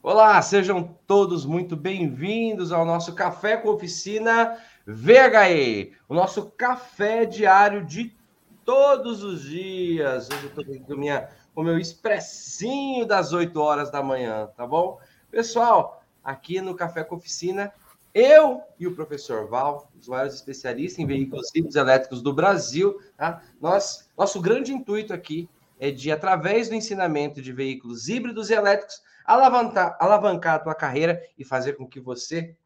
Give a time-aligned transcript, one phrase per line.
[0.00, 4.56] Olá, sejam todos muito bem-vindos ao nosso Café com Oficina
[4.86, 8.16] VHE, o nosso café diário de
[8.64, 10.28] todos os dias.
[10.30, 14.48] Hoje eu estou aqui com, minha, com o meu expressinho das 8 horas da manhã,
[14.56, 15.00] tá bom?
[15.32, 17.72] Pessoal, aqui no Café com Oficina,
[18.14, 23.42] eu e o professor Val, os maiores especialistas em veículos híbridos elétricos do Brasil, tá?
[23.60, 29.00] Nós, nosso grande intuito aqui é de, através do ensinamento de veículos híbridos e elétricos,
[29.24, 32.56] alavancar, alavancar a tua carreira e fazer com que você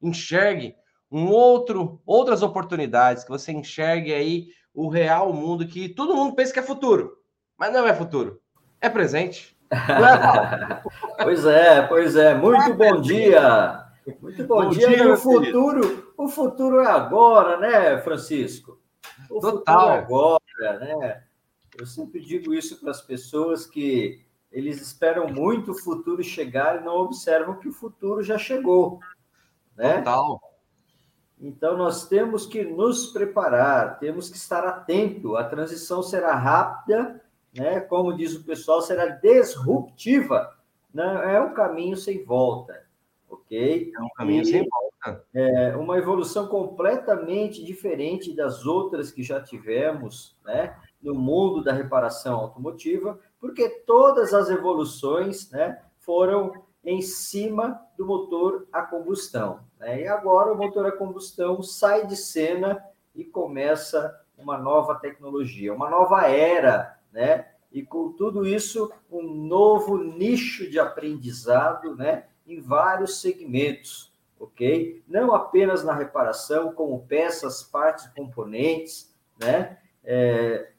[0.00, 0.74] enxergue
[1.10, 6.52] um outro, outras oportunidades, que você enxergue aí o real mundo que todo mundo pensa
[6.52, 7.16] que é futuro,
[7.56, 8.40] mas não é futuro,
[8.80, 9.56] é presente.
[9.70, 9.76] É,
[11.24, 12.34] pois é, pois é.
[12.34, 13.84] Muito bom dia.
[14.20, 14.88] Muito bom, bom dia.
[14.88, 18.78] dia o futuro, o futuro é agora, né, Francisco?
[19.30, 19.80] O Total.
[19.80, 21.22] futuro é agora, né?
[21.78, 26.84] Eu sempre digo isso para as pessoas que eles esperam muito o futuro chegar e
[26.84, 29.00] não observam que o futuro já chegou.
[29.76, 29.98] Né?
[29.98, 30.40] Total.
[31.38, 35.36] Então, nós temos que nos preparar, temos que estar atento.
[35.36, 37.22] A transição será rápida,
[37.54, 37.80] né?
[37.80, 40.56] como diz o pessoal, será disruptiva.
[40.94, 42.86] Não é um caminho sem volta,
[43.28, 43.92] ok?
[43.94, 45.24] É um caminho e, sem volta.
[45.34, 50.74] É uma evolução completamente diferente das outras que já tivemos, né?
[51.02, 56.52] No mundo da reparação automotiva, porque todas as evoluções né, foram
[56.84, 59.60] em cima do motor a combustão.
[59.78, 60.02] Né?
[60.02, 62.82] E agora o motor a combustão sai de cena
[63.14, 67.46] e começa uma nova tecnologia, uma nova era, né?
[67.72, 72.26] E com tudo isso, um novo nicho de aprendizado, né?
[72.46, 75.02] Em vários segmentos, ok?
[75.08, 79.78] Não apenas na reparação, como peças, partes, componentes, né?
[80.04, 80.70] É,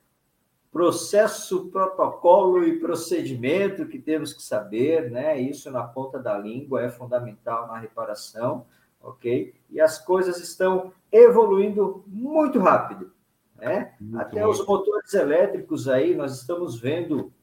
[0.78, 5.42] processo, protocolo e procedimento que temos que saber, né?
[5.42, 8.64] Isso na ponta da língua é fundamental na reparação,
[9.02, 9.56] ok?
[9.72, 13.12] E as coisas estão evoluindo muito rápido,
[13.56, 13.96] né?
[14.00, 17.34] Muito Até os motores elétricos aí, nós estamos vendo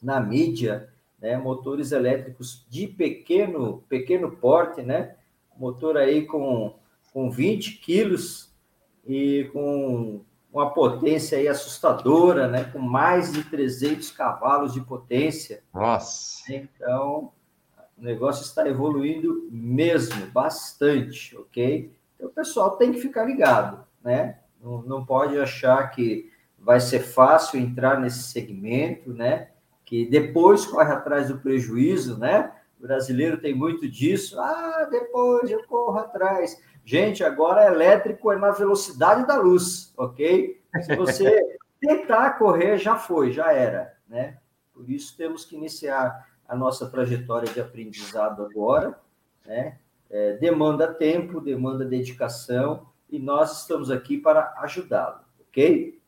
[0.00, 1.36] na mídia, né?
[1.36, 5.16] Motores elétricos de pequeno, pequeno porte, né?
[5.56, 6.78] Motor aí com,
[7.12, 8.54] com 20 quilos
[9.04, 10.20] e com
[10.52, 12.64] uma potência aí assustadora, né?
[12.64, 15.62] Com mais de 300 cavalos de potência.
[15.72, 16.52] Nossa!
[16.52, 17.32] Então,
[17.96, 21.92] o negócio está evoluindo mesmo, bastante, ok?
[22.16, 24.38] Então, o pessoal tem que ficar ligado, né?
[24.62, 29.50] Não, não pode achar que vai ser fácil entrar nesse segmento, né?
[29.84, 32.52] Que depois corre atrás do prejuízo, né?
[32.78, 34.40] O brasileiro tem muito disso.
[34.40, 36.60] Ah, depois eu corro atrás.
[36.84, 40.60] Gente, agora elétrico é na velocidade da luz, ok?
[40.82, 44.38] Se você tentar correr, já foi, já era, né?
[44.72, 48.98] Por isso temos que iniciar a nossa trajetória de aprendizado agora,
[49.46, 49.78] né?
[50.08, 56.00] É, demanda tempo, demanda dedicação, e nós estamos aqui para ajudá-lo, ok?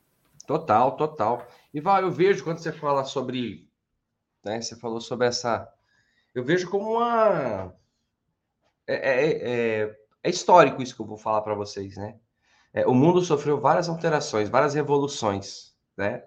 [0.47, 1.47] Total, total.
[1.73, 3.69] E Val, eu vejo quando você fala sobre,
[4.45, 4.61] né?
[4.61, 5.73] Você falou sobre essa,
[6.35, 7.73] eu vejo como uma
[8.87, 12.17] é, é, é é histórico isso que eu vou falar para vocês, né?
[12.73, 16.23] É, o mundo sofreu várias alterações, várias revoluções, né?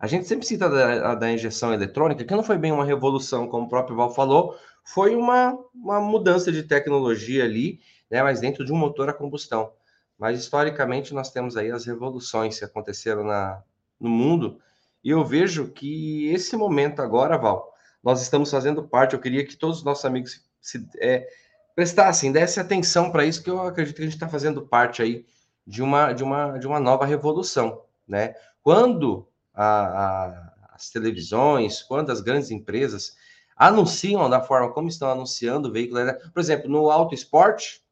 [0.00, 3.66] A gente sempre cita da, da, injeção eletrônica, que não foi bem uma revolução, como
[3.66, 8.22] o próprio Val falou, foi uma, uma mudança de tecnologia ali, né?
[8.22, 9.72] Mas dentro de um motor a combustão.
[10.18, 13.62] Mas historicamente nós temos aí as revoluções que aconteceram na,
[14.00, 14.60] no mundo,
[15.02, 17.72] e eu vejo que esse momento agora, Val,
[18.02, 19.14] nós estamos fazendo parte.
[19.14, 21.28] Eu queria que todos os nossos amigos se, é,
[21.74, 25.24] prestassem, desse atenção para isso, que eu acredito que a gente está fazendo parte aí
[25.66, 28.34] de uma, de uma, de uma nova revolução, né?
[28.62, 33.16] Quando a, a, as televisões, quando as grandes empresas
[33.56, 36.12] anunciam da forma como estão anunciando o veículo, né?
[36.12, 37.82] por exemplo, no auto esporte,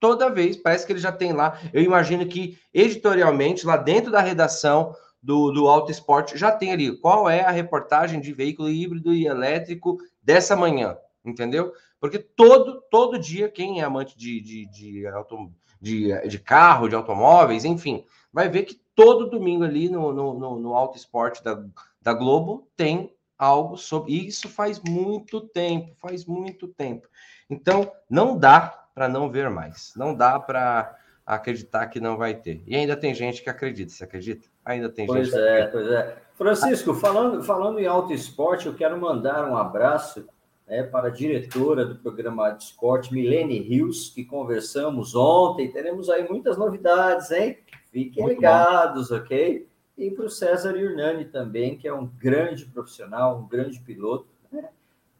[0.00, 1.58] toda vez parece que ele já tem lá.
[1.72, 6.96] Eu imagino que editorialmente, lá dentro da redação do, do Auto Esporte, já tem ali
[6.96, 11.72] qual é a reportagem de veículo híbrido e elétrico dessa manhã, entendeu?
[12.00, 15.50] Porque todo, todo dia, quem é amante de, de, de, auto,
[15.80, 20.58] de, de carro, de automóveis, enfim, vai ver que todo domingo ali no, no, no,
[20.58, 21.62] no Auto Esporte da,
[22.00, 24.12] da Globo tem algo sobre.
[24.26, 27.08] isso faz muito tempo, faz muito tempo.
[27.48, 29.92] Então, não dá para não ver mais.
[29.96, 32.62] Não dá para acreditar que não vai ter.
[32.66, 34.48] E ainda tem gente que acredita, você acredita?
[34.64, 35.36] Ainda tem pois gente.
[35.36, 36.16] Pois é, pois é.
[36.34, 40.26] Francisco, falando, falando em auto esporte, eu quero mandar um abraço
[40.68, 45.70] né, para a diretora do programa de esporte, Milene Rios, que conversamos ontem.
[45.72, 47.56] Teremos aí muitas novidades, hein?
[47.90, 49.16] Fiquem Muito ligados, bom.
[49.16, 49.66] ok?
[49.96, 54.68] E para o César Hernani também, que é um grande profissional, um grande piloto, né?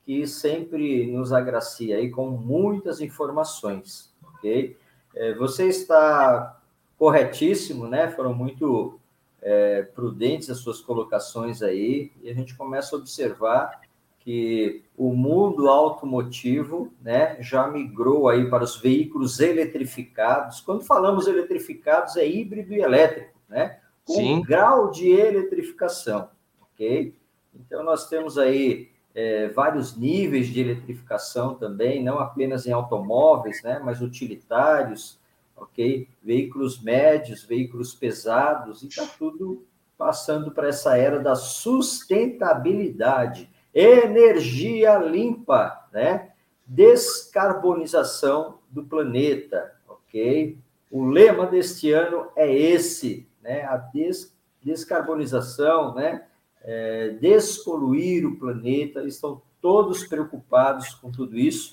[0.04, 4.76] que sempre nos agracia aí com muitas informações, ok?
[5.14, 6.60] É, você está
[6.98, 8.08] corretíssimo, né?
[8.10, 9.00] Foram muito
[9.40, 13.87] é, prudentes as suas colocações aí, e a gente começa a observar
[14.28, 20.60] que o mundo automotivo né, já migrou aí para os veículos eletrificados.
[20.60, 23.78] Quando falamos eletrificados, é híbrido e elétrico, né?
[24.04, 24.42] Com Sim.
[24.42, 26.28] grau de eletrificação,
[26.60, 27.14] ok?
[27.54, 33.80] Então, nós temos aí é, vários níveis de eletrificação também, não apenas em automóveis, né,
[33.82, 35.18] mas utilitários,
[35.56, 36.06] ok?
[36.22, 39.64] Veículos médios, veículos pesados, e está tudo
[39.96, 46.32] passando para essa era da sustentabilidade energia limpa, né?
[46.66, 50.58] Descarbonização do planeta, ok?
[50.90, 53.62] O lema deste ano é esse, né?
[53.64, 56.26] A des descarbonização, né?
[56.62, 61.72] É, despoluir o planeta, estão todos preocupados com tudo isso.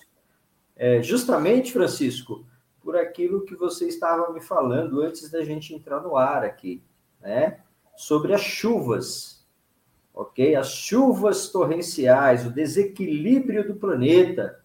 [0.76, 2.46] É, justamente, Francisco,
[2.82, 6.84] por aquilo que você estava me falando antes da gente entrar no ar aqui,
[7.22, 7.60] né?
[7.96, 9.35] Sobre as chuvas,
[10.16, 10.56] ok?
[10.56, 14.62] As chuvas torrenciais, o desequilíbrio do planeta,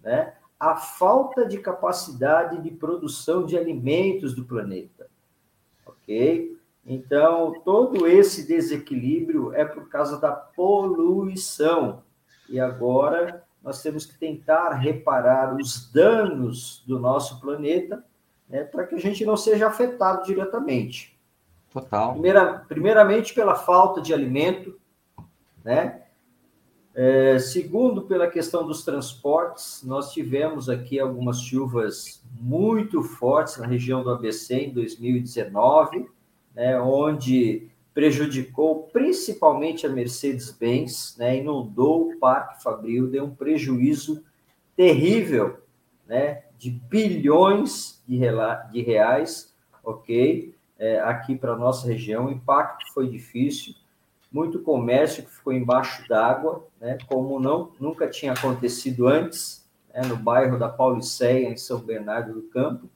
[0.00, 0.34] né?
[0.58, 5.08] A falta de capacidade de produção de alimentos do planeta,
[5.84, 6.56] ok?
[6.86, 12.02] Então, todo esse desequilíbrio é por causa da poluição.
[12.48, 18.04] E agora nós temos que tentar reparar os danos do nosso planeta
[18.48, 21.18] né, para que a gente não seja afetado diretamente.
[21.72, 22.12] Total.
[22.12, 24.78] Primeira, primeiramente, pela falta de alimento,
[25.64, 26.02] né?
[26.94, 34.02] É, segundo, pela questão dos transportes, nós tivemos aqui algumas chuvas muito fortes na região
[34.02, 36.06] do ABC em 2019,
[36.54, 44.22] né, onde prejudicou principalmente a Mercedes-Benz, né, inundou o Parque Fabril, deu um prejuízo
[44.76, 45.60] terrível,
[46.06, 48.20] né, de bilhões de,
[48.70, 49.54] de reais,
[50.78, 52.26] é, aqui para a nossa região.
[52.26, 53.74] O impacto foi difícil
[54.32, 60.16] muito comércio que ficou embaixo d'água, né, como não nunca tinha acontecido antes, né, no
[60.16, 62.88] bairro da Pauliceia, em São Bernardo do Campo.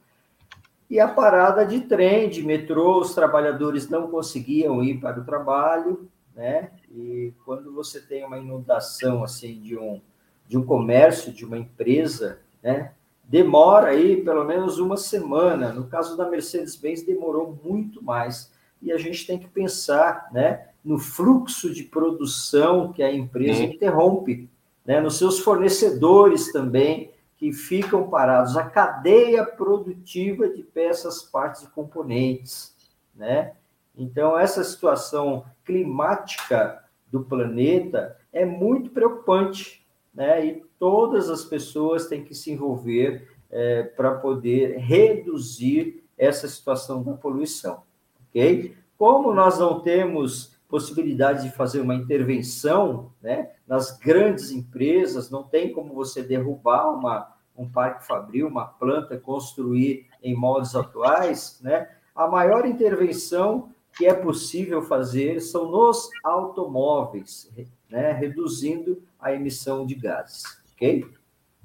[0.89, 6.09] E a parada de trem, de metrô, os trabalhadores não conseguiam ir para o trabalho,
[6.33, 6.71] né?
[6.89, 9.99] E quando você tem uma inundação assim de um
[10.47, 12.93] de um comércio, de uma empresa, né?
[13.23, 15.73] Demora aí pelo menos uma semana.
[15.73, 18.53] No caso da Mercedes-Benz demorou muito mais.
[18.81, 20.69] E a gente tem que pensar, né?
[20.87, 24.49] No fluxo de produção que a empresa interrompe,
[24.85, 25.01] né?
[25.01, 32.73] nos seus fornecedores também, que ficam parados, a cadeia produtiva de peças, partes e componentes.
[33.13, 33.51] Né?
[33.97, 36.81] Então, essa situação climática
[37.11, 40.45] do planeta é muito preocupante, né?
[40.45, 47.11] e todas as pessoas têm que se envolver é, para poder reduzir essa situação da
[47.11, 47.83] poluição.
[48.29, 48.73] Ok?
[48.97, 55.71] Como nós não temos possibilidade de fazer uma intervenção né, nas grandes empresas, não tem
[55.71, 61.89] como você derrubar uma, um parque fabril, uma planta, construir em moldes atuais, né?
[62.15, 67.49] A maior intervenção que é possível fazer são nos automóveis,
[67.89, 70.43] né, reduzindo a emissão de gases,
[70.73, 71.05] ok?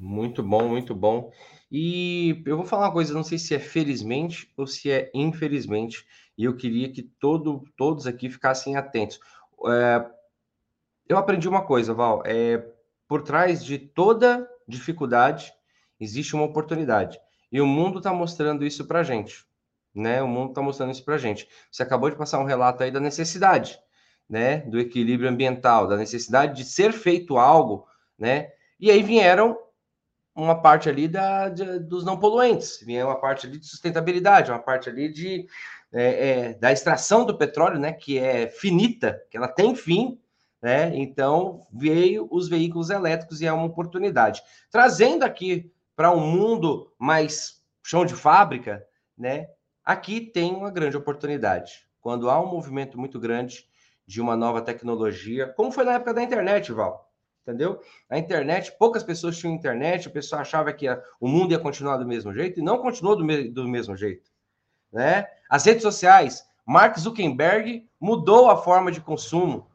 [0.03, 1.31] Muito bom, muito bom.
[1.71, 6.05] E eu vou falar uma coisa, não sei se é felizmente ou se é infelizmente,
[6.37, 9.21] e eu queria que todo, todos aqui ficassem atentos.
[9.65, 10.05] É,
[11.09, 12.67] eu aprendi uma coisa, Val, é,
[13.07, 15.53] por trás de toda dificuldade
[16.01, 17.17] existe uma oportunidade.
[17.53, 19.47] E o mundo está mostrando isso para gente.
[19.95, 20.21] Né?
[20.21, 21.49] O mundo está mostrando isso para gente.
[21.71, 23.79] Você acabou de passar um relato aí da necessidade,
[24.29, 24.59] né?
[24.63, 27.87] Do equilíbrio ambiental, da necessidade de ser feito algo,
[28.19, 28.51] né?
[28.81, 29.57] E aí vieram
[30.35, 34.59] uma parte ali da, de, dos não poluentes, vinha uma parte ali de sustentabilidade, uma
[34.59, 35.47] parte ali de
[35.93, 40.19] é, é, da extração do petróleo, né, que é finita, que ela tem fim,
[40.63, 40.97] né?
[40.97, 44.41] Então veio os veículos elétricos e é uma oportunidade.
[44.71, 48.87] Trazendo aqui para um mundo mais chão de fábrica,
[49.19, 49.49] né?
[49.85, 51.85] Aqui tem uma grande oportunidade.
[52.01, 53.67] Quando há um movimento muito grande
[54.07, 57.12] de uma nova tecnologia, como foi na época da internet, Val,
[57.43, 57.81] entendeu?
[58.09, 61.97] A internet, poucas pessoas tinham internet, o pessoal achava que a, o mundo ia continuar
[61.97, 64.33] do mesmo jeito e não continuou do, me, do mesmo jeito
[64.93, 65.27] né?
[65.49, 69.67] As redes sociais, Mark Zuckerberg mudou a forma de consumo,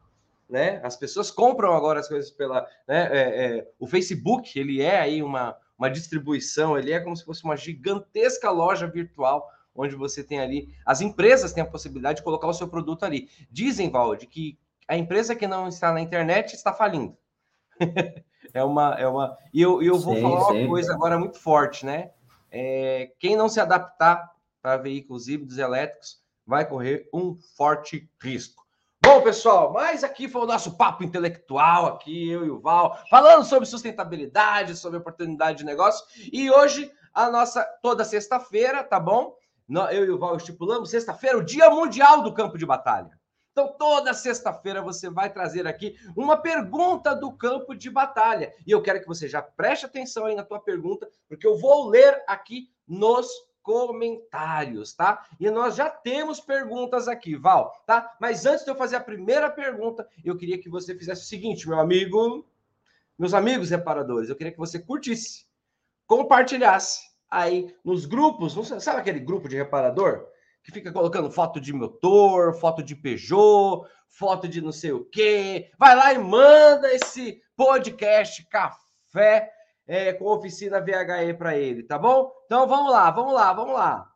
[0.48, 0.80] né?
[0.84, 3.08] As pessoas compram agora as coisas pela, né?
[3.10, 7.42] É, é, o Facebook ele é aí uma, uma distribuição, ele é como se fosse
[7.44, 12.48] uma gigantesca loja virtual onde você tem ali, as empresas têm a possibilidade de colocar
[12.48, 13.28] o seu produto ali.
[13.48, 14.58] Dizem, Valde, que
[14.88, 17.16] a empresa que não está na internet está falindo.
[18.54, 19.36] É uma, é uma.
[19.52, 20.66] E eu, eu vou sim, falar uma sim.
[20.66, 22.10] coisa agora muito forte, né?
[22.50, 24.32] É, quem não se adaptar
[24.62, 28.66] para veículos híbridos elétricos vai correr um forte risco.
[29.04, 33.44] Bom, pessoal, mas aqui foi o nosso papo intelectual, aqui eu e o Val, falando
[33.44, 36.04] sobre sustentabilidade, sobre oportunidade de negócio.
[36.32, 39.34] E hoje, a nossa, toda sexta-feira, tá bom?
[39.92, 43.17] Eu e o Val estipulamos sexta-feira, o Dia Mundial do Campo de Batalha.
[43.58, 48.54] Então, toda sexta-feira você vai trazer aqui uma pergunta do campo de batalha.
[48.64, 51.88] E eu quero que você já preste atenção aí na tua pergunta, porque eu vou
[51.88, 53.26] ler aqui nos
[53.60, 55.26] comentários, tá?
[55.40, 58.16] E nós já temos perguntas aqui, Val, tá?
[58.20, 61.68] Mas antes de eu fazer a primeira pergunta, eu queria que você fizesse o seguinte,
[61.68, 62.48] meu amigo,
[63.18, 65.46] meus amigos reparadores, eu queria que você curtisse,
[66.06, 70.28] compartilhasse aí nos grupos, sabe aquele grupo de reparador
[70.62, 75.70] que fica colocando foto de motor, foto de Peugeot, foto de não sei o quê?
[75.78, 79.50] Vai lá e manda esse podcast café
[79.86, 82.30] é, com oficina VHE para ele, tá bom?
[82.46, 84.10] Então vamos lá, vamos lá, vamos lá.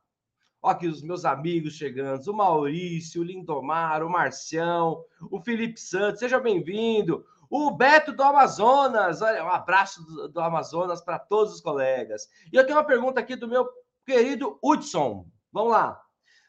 [0.61, 6.21] Ó, aqui os meus amigos chegando, o Maurício, o Lindomar, o Marcião, o Felipe Santos,
[6.21, 7.25] seja bem-vindo.
[7.51, 12.29] O Beto do Amazonas, olha, um abraço do, do Amazonas para todos os colegas.
[12.53, 13.69] E eu tenho uma pergunta aqui do meu
[14.07, 15.27] querido Hudson.
[15.53, 16.02] Vamos lá.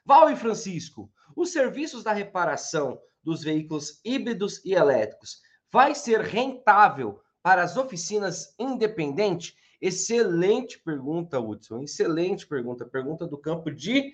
[0.05, 5.41] Val e Francisco, os serviços da reparação dos veículos híbridos e elétricos
[5.71, 9.55] vai ser rentável para as oficinas independentes?
[9.81, 11.81] Excelente pergunta, Hudson.
[11.81, 12.85] Excelente pergunta.
[12.85, 14.13] Pergunta do campo de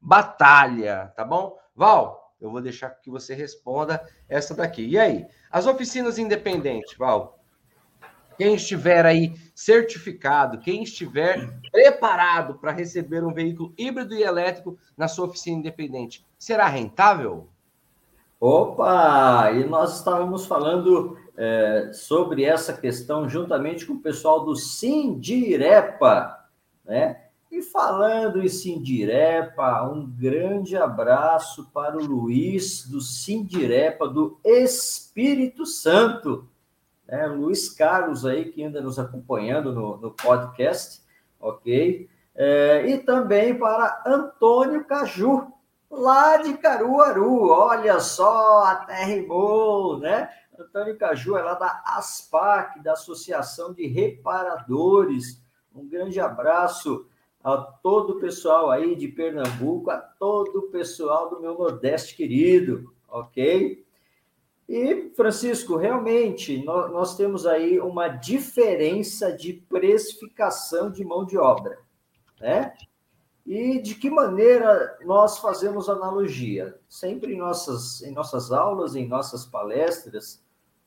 [0.00, 1.56] batalha, tá bom?
[1.74, 4.84] Val, eu vou deixar que você responda essa daqui.
[4.84, 5.26] E aí?
[5.50, 7.43] As oficinas independentes, Val?
[8.36, 15.08] Quem estiver aí certificado, quem estiver preparado para receber um veículo híbrido e elétrico na
[15.08, 17.48] sua oficina independente, será rentável?
[18.40, 19.50] Opa!
[19.52, 26.44] E nós estávamos falando é, sobre essa questão juntamente com o pessoal do Sindirepa,
[26.84, 27.20] né?
[27.50, 36.48] E falando em Sindirepa, um grande abraço para o Luiz do Sindirepa do Espírito Santo,
[37.06, 37.26] né?
[37.26, 41.02] Luiz Carlos aí que ainda nos acompanhando no, no podcast,
[41.40, 42.08] ok?
[42.34, 45.52] É, e também para Antônio Caju,
[45.90, 50.28] lá de Caruaru, olha só, até rimou, né?
[50.58, 55.42] Antônio Caju é lá da ASPAC, da Associação de Reparadores.
[55.74, 57.06] Um grande abraço
[57.42, 62.92] a todo o pessoal aí de Pernambuco, a todo o pessoal do meu Nordeste querido,
[63.08, 63.83] ok?
[64.68, 71.78] E, Francisco, realmente, nós, nós temos aí uma diferença de precificação de mão de obra,
[72.40, 72.72] né?
[73.46, 76.78] E de que maneira nós fazemos analogia?
[76.88, 80.42] Sempre em nossas, em nossas aulas, em nossas palestras,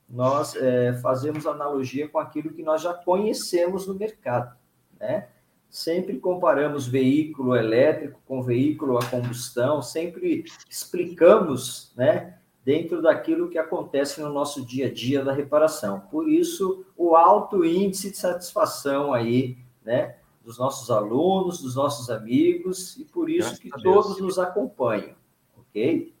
[0.08, 4.56] nós é, fazemos analogia com aquilo que nós já conhecemos no mercado,
[4.98, 5.28] né?
[5.70, 12.37] Sempre comparamos veículo elétrico com veículo a combustão, sempre explicamos, né,
[12.68, 16.00] dentro daquilo que acontece no nosso dia a dia da reparação.
[16.10, 22.98] Por isso, o alto índice de satisfação aí, né, dos nossos alunos, dos nossos amigos,
[22.98, 25.14] e por isso que todos nos acompanham,
[25.58, 26.14] ok?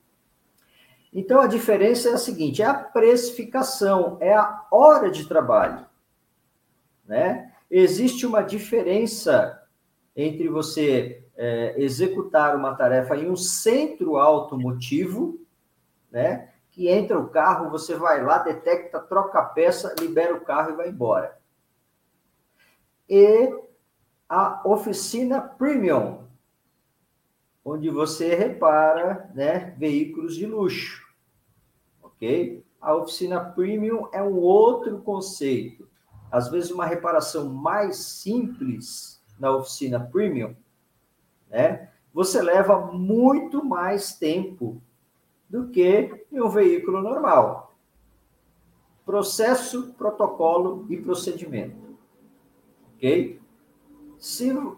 [1.12, 5.84] Então, a diferença é a seguinte: é a precificação, é a hora de trabalho.
[7.06, 7.52] Né?
[7.70, 9.62] Existe uma diferença
[10.16, 15.38] entre você é, executar uma tarefa em um centro automotivo,
[16.10, 16.52] né?
[16.78, 20.76] que entra o carro, você vai lá, detecta, troca a peça, libera o carro e
[20.76, 21.36] vai embora.
[23.08, 23.52] E
[24.28, 26.24] a oficina premium,
[27.64, 31.04] onde você repara né, veículos de luxo,
[32.00, 32.64] ok?
[32.80, 35.88] A oficina premium é um outro conceito.
[36.30, 40.54] Às vezes, uma reparação mais simples na oficina premium,
[41.50, 44.80] né, você leva muito mais tempo
[45.48, 47.74] do que em um veículo normal.
[49.04, 51.96] Processo, protocolo e procedimento.
[52.94, 53.40] Ok?
[54.18, 54.76] Se o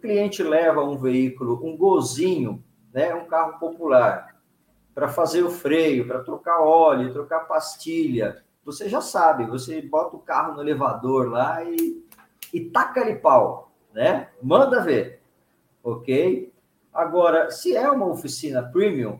[0.00, 2.62] cliente leva um veículo, um golzinho,
[2.92, 4.32] né, um carro popular,
[4.94, 10.20] para fazer o freio, para trocar óleo, trocar pastilha, você já sabe, você bota o
[10.20, 12.04] carro no elevador lá e,
[12.52, 14.28] e taca-lhe pau, né?
[14.40, 15.20] Manda ver,
[15.82, 16.52] ok?
[16.92, 19.18] Agora, se é uma oficina premium,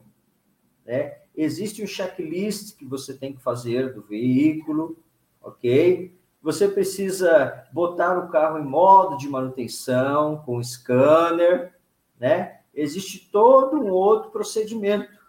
[0.84, 4.96] né, existe um checklist que você tem que fazer do veículo,
[5.42, 6.14] ok?
[6.42, 11.72] Você precisa botar o carro em modo de manutenção, com scanner,
[12.18, 12.60] né?
[12.74, 15.20] Existe todo um outro procedimento.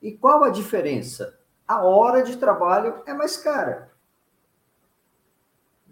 [0.00, 1.38] E qual a diferença?
[1.66, 3.90] A hora de trabalho é mais cara.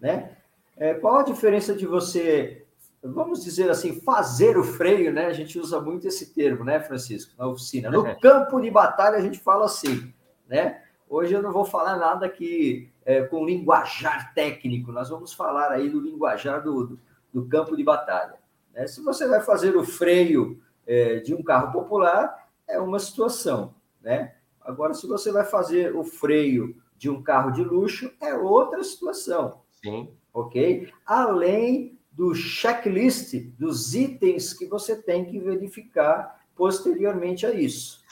[0.01, 0.37] né?
[0.77, 2.66] É, qual a diferença de você,
[3.13, 5.27] vamos dizer assim, fazer o freio, né?
[5.27, 7.91] A gente usa muito esse termo, né, Francisco, na oficina.
[7.91, 10.13] No campo de batalha a gente fala assim,
[10.49, 10.83] né?
[11.09, 15.89] Hoje eu não vou falar nada que é, com linguajar técnico, nós vamos falar aí
[15.89, 17.01] do linguajar do, do,
[17.33, 18.35] do campo de batalha.
[18.75, 18.87] Né?
[18.87, 24.35] Se você vai fazer o freio é, de um carro popular, é uma situação, né?
[24.61, 29.61] Agora, se você vai fazer o freio de um carro de luxo, é outra situação.
[29.71, 30.11] Sim.
[30.35, 30.93] Ok?
[31.07, 38.03] Além do checklist dos itens que você tem que verificar posteriormente a isso.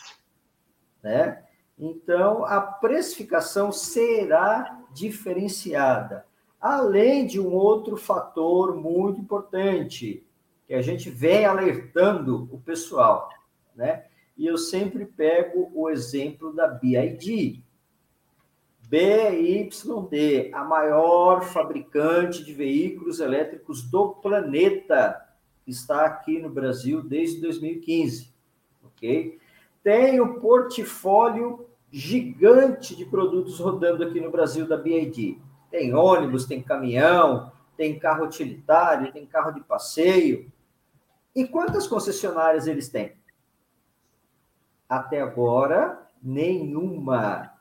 [1.03, 1.43] Né?
[1.79, 6.27] Então, a precificação será diferenciada.
[6.61, 10.25] Além de um outro fator muito importante,
[10.67, 13.29] que a gente vem alertando o pessoal,
[13.75, 14.05] né?
[14.37, 17.63] E eu sempre pego o exemplo da BID.
[18.89, 25.21] BYD, a maior fabricante de veículos elétricos do planeta,
[25.67, 28.33] está aqui no Brasil desde 2015,
[28.85, 29.39] ok?
[29.83, 35.39] Tem o um portfólio gigante de produtos rodando aqui no Brasil da BID.
[35.71, 40.51] Tem ônibus, tem caminhão, tem carro utilitário, tem carro de passeio.
[41.35, 43.13] E quantas concessionárias eles têm?
[44.89, 47.54] Até agora, nenhuma.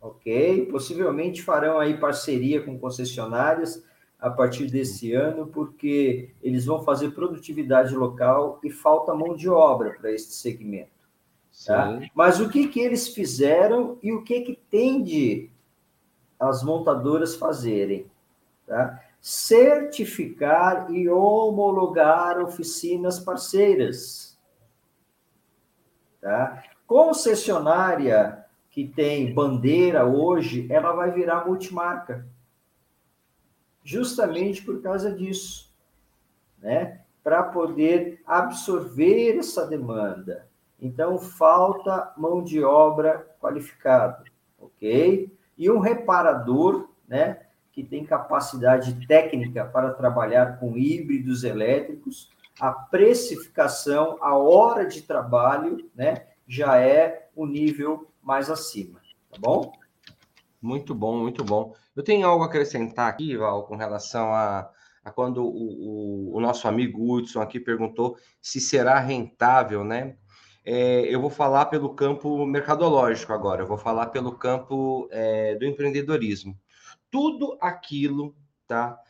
[0.00, 0.66] Ok?
[0.70, 3.84] Possivelmente farão aí parceria com concessionárias
[4.18, 9.96] a partir desse ano, porque eles vão fazer produtividade local e falta mão de obra
[9.98, 11.00] para esse segmento.
[11.66, 12.00] Tá?
[12.14, 15.50] Mas o que, que eles fizeram e o que, que tende
[16.38, 18.06] as montadoras fazerem?
[18.66, 19.02] Tá?
[19.20, 24.38] Certificar e homologar oficinas parceiras.
[26.20, 26.62] Tá?
[26.86, 28.39] Concessionária
[28.70, 32.26] que tem bandeira hoje, ela vai virar multimarca.
[33.82, 35.74] Justamente por causa disso,
[36.58, 37.00] né?
[37.22, 40.48] Para poder absorver essa demanda.
[40.80, 44.24] Então, falta mão de obra qualificada,
[44.58, 45.30] ok?
[45.58, 47.40] E um reparador, né?
[47.72, 55.90] Que tem capacidade técnica para trabalhar com híbridos elétricos, a precificação, a hora de trabalho,
[55.94, 59.72] né, já é o nível mais acima, tá bom?
[60.60, 61.74] Muito bom, muito bom.
[61.96, 64.70] Eu tenho algo a acrescentar aqui, Val, com relação a,
[65.02, 70.16] a quando o, o, o, nosso amigo Hudson aqui perguntou se será rentável, né?
[70.64, 75.64] É, eu vou falar pelo campo mercadológico agora, eu vou falar pelo campo é, do
[75.64, 76.58] empreendedorismo.
[77.10, 79.00] Tudo aquilo, tá?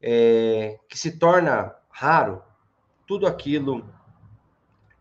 [0.00, 2.42] É, que se torna raro,
[3.06, 3.88] tudo aquilo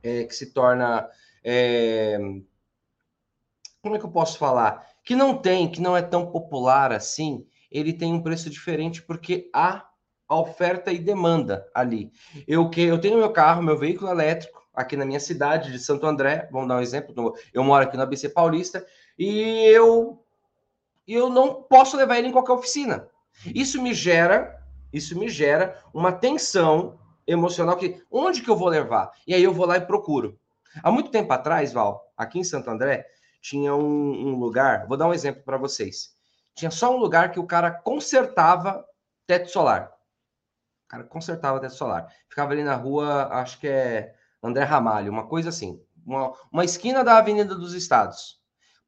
[0.01, 1.09] é, que se torna.
[3.87, 4.85] Como é que eu posso falar?
[5.03, 9.49] Que não tem, que não é tão popular assim, ele tem um preço diferente porque
[9.53, 9.87] há
[10.29, 12.11] oferta e demanda ali.
[12.45, 16.05] Eu que eu tenho meu carro, meu veículo elétrico aqui na minha cidade de Santo
[16.05, 18.85] André, vamos dar um exemplo, eu moro aqui na ABC Paulista
[19.17, 20.21] e eu
[21.07, 23.07] eu não posso levar ele em qualquer oficina.
[23.45, 29.11] Isso me gera, isso me gera uma tensão emocional que onde que eu vou levar?
[29.25, 30.37] E aí eu vou lá e procuro.
[30.83, 33.05] Há muito tempo atrás, Val, aqui em Santo André,
[33.47, 36.13] tinha um, um lugar, vou dar um exemplo para vocês.
[36.53, 38.85] Tinha só um lugar que o cara consertava
[39.25, 39.93] teto solar.
[40.85, 42.11] O cara consertava teto solar.
[42.27, 45.81] Ficava ali na rua, acho que é André Ramalho, uma coisa assim.
[46.05, 48.41] Uma, uma esquina da Avenida dos Estados.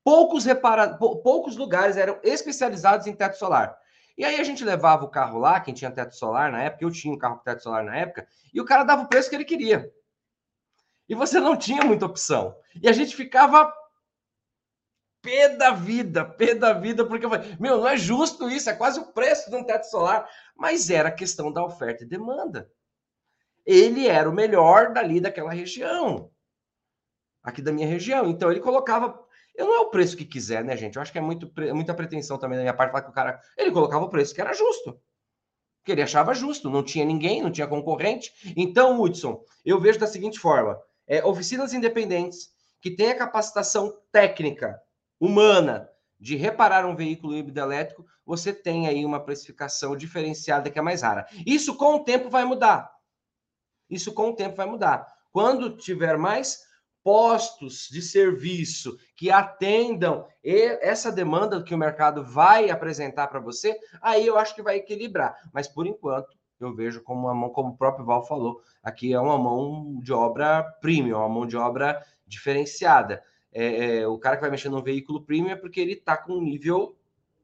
[0.04, 0.98] Poucos, repara...
[0.98, 3.78] poucos lugares eram especializados em teto solar.
[4.17, 6.91] E aí a gente levava o carro lá, quem tinha teto solar na época, eu
[6.91, 9.36] tinha um carro com teto solar na época, e o cara dava o preço que
[9.36, 9.89] ele queria.
[11.08, 12.56] E você não tinha muita opção.
[12.82, 13.74] E a gente ficava
[15.21, 18.75] pé da vida, pé da vida, porque eu falei, meu, não é justo isso, é
[18.75, 20.29] quase o preço de um teto solar.
[20.55, 22.71] Mas era questão da oferta e demanda.
[23.65, 26.32] Ele era o melhor dali daquela região,
[27.43, 28.27] aqui da minha região.
[28.29, 29.27] Então ele colocava
[29.60, 30.95] eu não é o preço que quiser, né, gente?
[30.95, 33.41] Eu acho que é muito, muita pretensão também da minha parte falar que o cara.
[33.58, 34.97] Ele colocava o preço que era justo.
[35.84, 36.69] Que ele achava justo.
[36.69, 38.32] Não tinha ninguém, não tinha concorrente.
[38.55, 44.82] Então, Hudson, eu vejo da seguinte forma: é, oficinas independentes que têm a capacitação técnica,
[45.19, 50.82] humana, de reparar um veículo híbrido elétrico, você tem aí uma precificação diferenciada que é
[50.82, 51.25] mais rara.
[51.45, 52.91] Isso com o tempo vai mudar.
[53.89, 55.08] Isso com o tempo vai mudar.
[55.32, 56.67] Quando tiver mais
[57.03, 64.27] postos de serviço que atendam essa demanda que o mercado vai apresentar para você, aí
[64.27, 65.36] eu acho que vai equilibrar.
[65.53, 69.19] Mas por enquanto, eu vejo como uma mão, como o próprio Val falou, aqui é
[69.19, 73.23] uma mão de obra premium, uma mão de obra diferenciada.
[73.51, 76.33] É, é, o cara que vai mexer no veículo premium é porque ele está com
[76.33, 76.95] um nível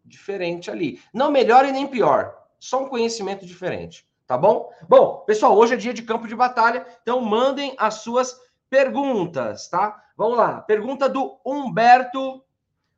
[0.04, 1.02] diferente ali.
[1.14, 4.72] Não melhor e nem pior, só um conhecimento diferente, tá bom?
[4.88, 8.40] Bom, pessoal, hoje é dia de campo de batalha, então mandem as suas
[8.70, 10.04] perguntas, tá?
[10.18, 10.62] Vamos lá.
[10.62, 12.44] Pergunta do Humberto.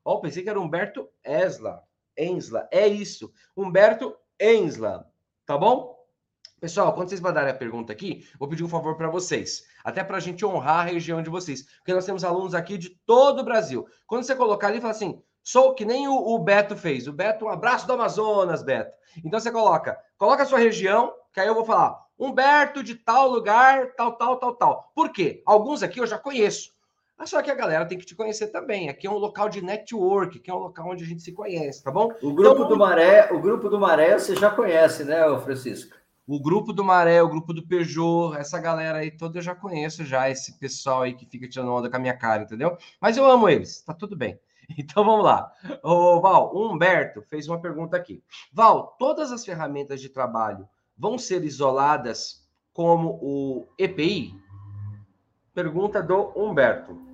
[0.04, 1.84] Oh, pensei que era Humberto Esla.
[2.18, 2.68] Ensla.
[2.72, 3.32] É isso.
[3.56, 5.10] Humberto Ensla.
[5.46, 5.97] Tá bom?
[6.60, 10.18] Pessoal, quando vocês mandarem a pergunta aqui, vou pedir um favor para vocês, até para
[10.18, 13.44] a gente honrar a região de vocês, porque nós temos alunos aqui de todo o
[13.44, 13.88] Brasil.
[14.08, 17.08] Quando você colocar ali, fala assim, sou que nem o, o Beto fez.
[17.08, 18.92] O Beto, um abraço do Amazonas, Beto.
[19.24, 23.30] Então você coloca, coloca a sua região, que aí eu vou falar, Humberto de tal
[23.30, 24.92] lugar, tal, tal, tal, tal.
[24.96, 25.44] Por quê?
[25.46, 26.72] Alguns aqui eu já conheço.
[27.16, 28.90] Mas só que a galera tem que te conhecer também.
[28.90, 31.84] Aqui é um local de network, que é um local onde a gente se conhece,
[31.84, 32.12] tá bom?
[32.22, 35.96] O grupo então, do Maré, o grupo do Maré você já conhece, né, Francisco?
[36.28, 40.04] O grupo do Maré, o grupo do Peugeot, essa galera aí toda eu já conheço
[40.04, 42.78] já, esse pessoal aí que fica tirando onda com a minha cara, entendeu?
[43.00, 44.38] Mas eu amo eles, tá tudo bem.
[44.78, 45.50] Então vamos lá.
[45.82, 48.22] O Val, o Humberto fez uma pergunta aqui.
[48.52, 54.36] Val, todas as ferramentas de trabalho vão ser isoladas como o EPI?
[55.54, 57.07] Pergunta do Humberto.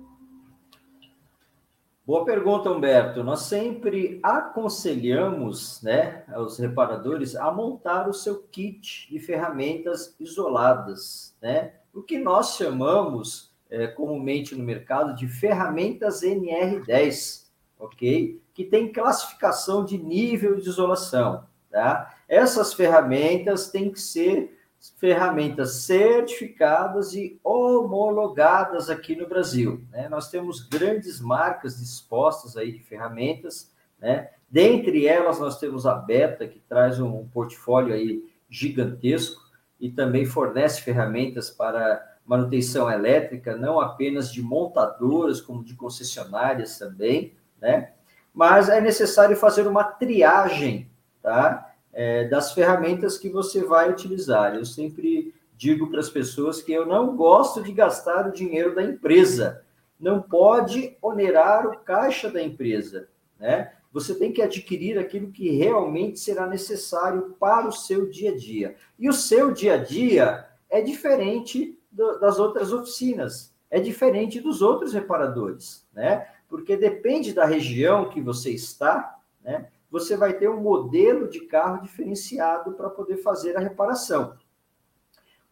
[2.06, 3.24] Boa pergunta, Humberto.
[3.24, 11.72] Nós sempre aconselhamos né, aos reparadores a montar o seu kit de ferramentas isoladas, né?
[11.94, 17.46] O que nós chamamos é, comumente no mercado de ferramentas NR10,
[17.78, 18.38] ok?
[18.52, 22.14] Que tem classificação de nível de isolação, tá?
[22.28, 24.54] Essas ferramentas têm que ser
[24.98, 29.82] ferramentas certificadas e homologadas aqui no Brasil.
[29.90, 30.08] Né?
[30.08, 34.30] Nós temos grandes marcas dispostas aí de ferramentas, né?
[34.50, 39.42] Dentre elas, nós temos a Beta, que traz um portfólio aí gigantesco
[39.80, 47.34] e também fornece ferramentas para manutenção elétrica, não apenas de montadoras, como de concessionárias também,
[47.60, 47.92] né?
[48.32, 50.90] Mas é necessário fazer uma triagem,
[51.22, 51.73] tá?
[51.94, 54.54] É, das ferramentas que você vai utilizar.
[54.54, 58.82] Eu sempre digo para as pessoas que eu não gosto de gastar o dinheiro da
[58.82, 59.62] empresa.
[59.98, 63.72] Não pode onerar o caixa da empresa, né?
[63.92, 68.74] Você tem que adquirir aquilo que realmente será necessário para o seu dia a dia.
[68.98, 74.60] E o seu dia a dia é diferente do, das outras oficinas, é diferente dos
[74.60, 76.26] outros reparadores, né?
[76.48, 79.68] Porque depende da região que você está, né?
[79.94, 84.36] Você vai ter um modelo de carro diferenciado para poder fazer a reparação.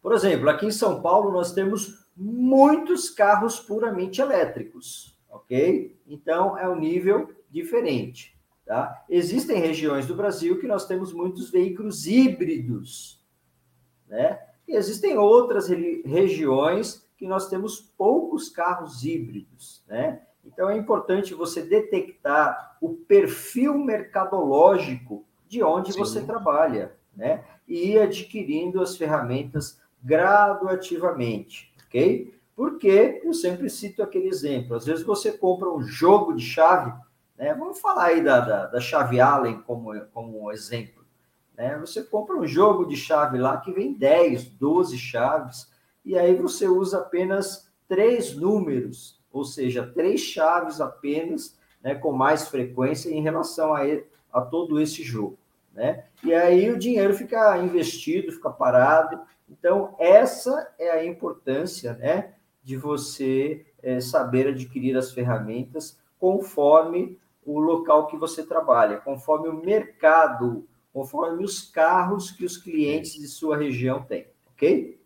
[0.01, 5.97] Por exemplo, aqui em São Paulo nós temos muitos carros puramente elétricos, ok?
[6.05, 9.05] Então é um nível diferente, tá?
[9.09, 13.25] Existem regiões do Brasil que nós temos muitos veículos híbridos,
[14.09, 14.41] né?
[14.67, 20.21] E existem outras regiões que nós temos poucos carros híbridos, né?
[20.45, 25.99] Então, é importante você detectar o perfil mercadológico de onde Sim.
[25.99, 27.43] você trabalha, né?
[27.67, 32.33] E ir adquirindo as ferramentas graduativamente, ok?
[32.55, 34.75] Porque eu sempre cito aquele exemplo.
[34.75, 36.93] Às vezes você compra um jogo de chave,
[37.37, 37.53] né?
[37.53, 41.03] Vamos falar aí da, da, da chave Allen como, como exemplo.
[41.55, 41.77] Né?
[41.79, 45.71] Você compra um jogo de chave lá que vem 10, 12 chaves,
[46.03, 52.47] e aí você usa apenas três números ou seja, três chaves apenas, né, com mais
[52.47, 53.81] frequência em relação a,
[54.31, 55.37] a todo esse jogo.
[55.73, 56.05] Né?
[56.23, 59.19] E aí o dinheiro fica investido, fica parado.
[59.49, 67.59] Então, essa é a importância né, de você é, saber adquirir as ferramentas conforme o
[67.59, 73.57] local que você trabalha, conforme o mercado, conforme os carros que os clientes de sua
[73.57, 75.01] região têm, ok?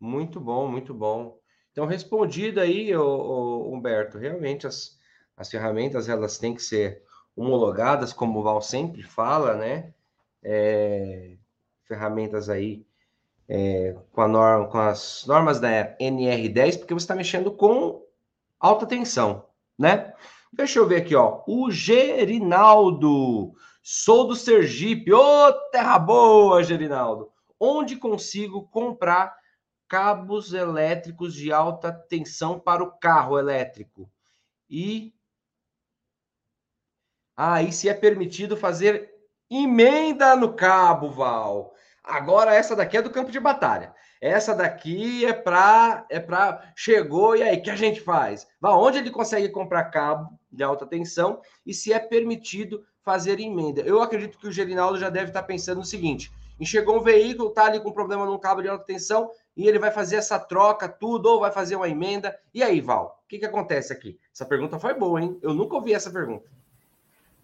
[0.00, 1.41] Muito bom, muito bom.
[1.72, 4.98] Então, respondido aí, o, o Humberto, realmente as,
[5.36, 7.02] as ferramentas elas têm que ser
[7.34, 9.92] homologadas, como o Val sempre fala, né?
[10.42, 11.34] É,
[11.86, 12.84] ferramentas aí
[13.48, 18.04] é, com, a norma, com as normas da NR10, porque você está mexendo com
[18.60, 19.46] alta tensão,
[19.78, 20.12] né?
[20.52, 21.42] Deixa eu ver aqui, ó.
[21.46, 23.54] O Gerinaldo.
[23.82, 25.12] Sou do Sergipe.
[25.12, 27.30] Ô, terra boa, Gerinaldo.
[27.58, 29.34] Onde consigo comprar
[29.92, 34.10] cabos elétricos de alta tensão para o carro elétrico.
[34.66, 35.12] E
[37.36, 39.12] aí ah, se é permitido fazer
[39.50, 41.74] emenda no cabo, Val.
[42.02, 43.94] Agora essa daqui é do campo de batalha.
[44.18, 48.48] Essa daqui é para é para chegou e aí que a gente faz?
[48.58, 53.82] Val, onde ele consegue comprar cabo de alta tensão e se é permitido fazer emenda?
[53.82, 57.64] Eu acredito que o Gerinaldo já deve estar pensando no seguinte: enxergou um veículo, tá
[57.64, 61.26] ali com problema num cabo de alta tensão, e ele vai fazer essa troca, tudo,
[61.26, 62.38] ou vai fazer uma emenda.
[62.54, 64.16] E aí, Val, o que, que acontece aqui?
[64.32, 65.36] Essa pergunta foi boa, hein?
[65.42, 66.48] Eu nunca ouvi essa pergunta.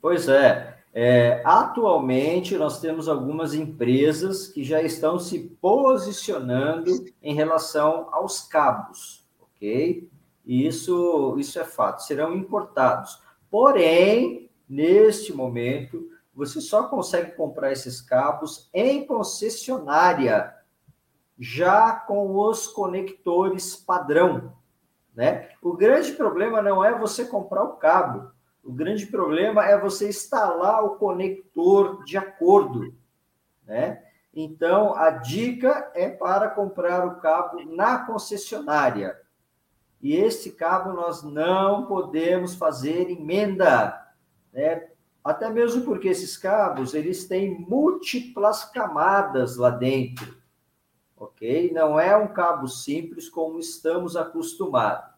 [0.00, 0.78] Pois é.
[0.94, 9.26] É, atualmente, nós temos algumas empresas que já estão se posicionando em relação aos cabos,
[9.40, 10.09] ok?
[10.46, 13.20] E isso, isso é fato, serão importados.
[13.50, 20.55] Porém, neste momento, você só consegue comprar esses cabos em concessionária,
[21.37, 24.53] já com os conectores padrão.
[25.12, 25.48] Né?
[25.61, 28.31] O grande problema não é você comprar o cabo,
[28.62, 32.94] o grande problema é você instalar o conector de acordo.
[33.66, 34.01] Né?
[34.33, 39.18] Então, a dica é para comprar o cabo na concessionária.
[40.01, 44.07] E esse cabo nós não podemos fazer emenda,
[44.53, 44.88] né?
[45.29, 50.35] Até mesmo porque esses cabos, eles têm múltiplas camadas lá dentro,
[51.14, 51.71] ok?
[51.71, 55.11] Não é um cabo simples como estamos acostumados.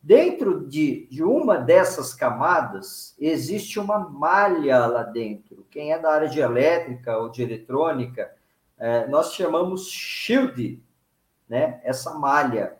[0.00, 5.66] Dentro de, de uma dessas camadas, existe uma malha lá dentro.
[5.72, 8.32] Quem é da área de elétrica ou de eletrônica,
[8.78, 10.80] é, nós chamamos shield,
[11.48, 11.80] né?
[11.82, 12.76] Essa malha,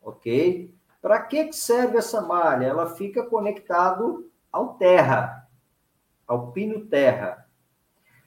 [0.00, 0.72] ok?
[1.02, 2.66] Para que serve essa malha?
[2.66, 5.43] Ela fica conectado ao terra,
[6.26, 7.48] ao pino terra.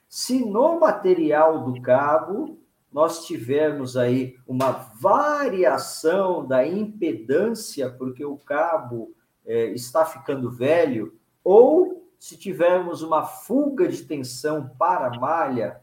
[0.08, 2.58] Se no material do cabo
[2.92, 12.08] nós tivermos aí uma variação da impedância, porque o cabo é, está ficando velho, ou
[12.18, 15.80] se tivermos uma fuga de tensão para a malha,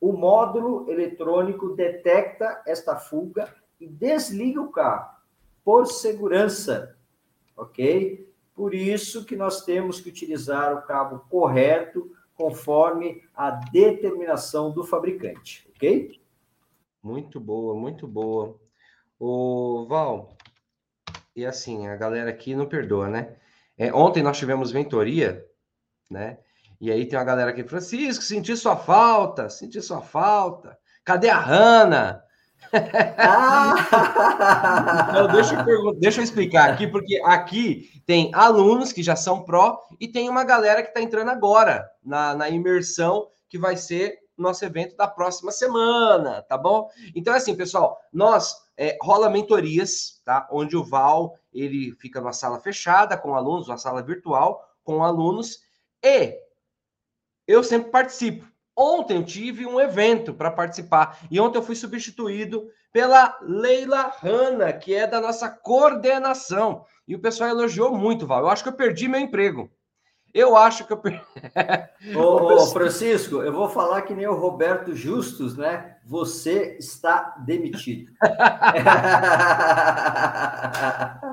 [0.00, 5.10] o módulo eletrônico detecta esta fuga e desliga o cabo
[5.64, 6.96] por segurança,
[7.56, 8.27] ok?
[8.58, 15.70] Por isso que nós temos que utilizar o cabo correto, conforme a determinação do fabricante,
[15.76, 16.20] ok?
[17.00, 18.58] Muito boa, muito boa.
[19.16, 20.36] O Val,
[21.36, 23.36] e assim, a galera aqui não perdoa, né?
[23.76, 25.46] É, ontem nós tivemos mentoria,
[26.10, 26.40] né?
[26.80, 30.76] E aí tem uma galera aqui, Francisco, senti sua falta, senti sua falta.
[31.04, 32.24] Cadê a Hanna?
[33.16, 33.74] Ah!
[35.10, 39.78] então, deixa eu, deixa eu explicar aqui, porque aqui tem alunos que já são pró
[39.98, 44.64] e tem uma galera que está entrando agora na, na imersão que vai ser nosso
[44.64, 46.88] evento da próxima semana, tá bom?
[47.14, 50.48] Então, assim, pessoal, nós é, rola mentorias, tá?
[50.50, 55.60] Onde o Val ele fica numa sala fechada com alunos, uma sala virtual com alunos,
[56.02, 56.38] e
[57.46, 58.46] eu sempre participo.
[58.80, 64.72] Ontem eu tive um evento para participar e ontem eu fui substituído pela Leila Hanna,
[64.72, 66.84] que é da nossa coordenação.
[67.06, 68.42] E o pessoal elogiou muito, Val.
[68.42, 69.68] Eu acho que eu perdi meu emprego.
[70.32, 71.20] Eu acho que eu perdi.
[72.14, 75.96] ô, ô, Francisco, eu vou falar que nem o Roberto Justus, né?
[76.06, 78.12] Você está demitido.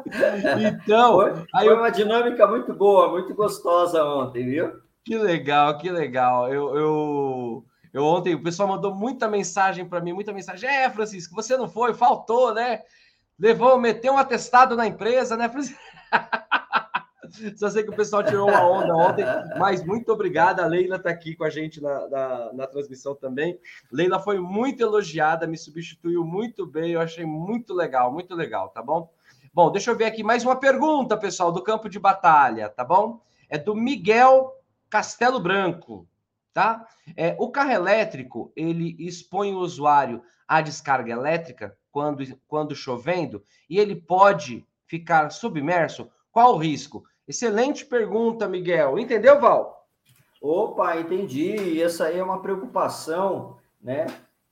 [0.84, 1.76] então, foi, foi eu...
[1.76, 4.84] uma dinâmica muito boa, muito gostosa ontem, viu?
[5.06, 6.52] Que legal, que legal.
[6.52, 10.68] Eu, eu, eu ontem, o pessoal mandou muita mensagem para mim, muita mensagem.
[10.68, 12.82] É, Francisco, você não foi, faltou, né?
[13.38, 15.80] Levou, meteu um atestado na empresa, né, Francisco?
[17.56, 19.26] Só sei que o pessoal tirou uma onda ontem,
[19.60, 20.64] mas muito obrigada.
[20.64, 23.60] A Leila está aqui com a gente na, na, na, transmissão também.
[23.92, 28.82] Leila foi muito elogiada, me substituiu muito bem, eu achei muito legal, muito legal, tá
[28.82, 29.12] bom?
[29.54, 33.20] Bom, deixa eu ver aqui mais uma pergunta, pessoal, do campo de batalha, tá bom?
[33.50, 34.55] É do Miguel
[34.96, 36.08] Castelo Branco,
[36.54, 36.88] tá?
[37.18, 43.78] É, o carro elétrico, ele expõe o usuário à descarga elétrica quando, quando chovendo e
[43.78, 46.10] ele pode ficar submerso?
[46.32, 47.04] Qual o risco?
[47.28, 48.98] Excelente pergunta, Miguel.
[48.98, 49.86] Entendeu, Val?
[50.42, 51.82] Opa, entendi.
[51.82, 54.06] Essa aí é uma preocupação, né?